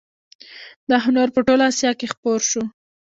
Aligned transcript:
دا 0.89 0.97
هنر 1.05 1.27
په 1.35 1.39
ټوله 1.47 1.63
اسیا 1.71 1.91
کې 1.99 2.11
خپور 2.13 2.39
شو 2.49 2.63